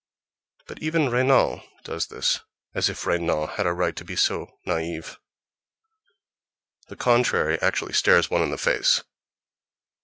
[0.65, 2.39] —But even Renan does this.
[2.73, 5.17] As if Renan had a right to be naïve!
[6.87, 9.03] The contrary actually stares one in the face.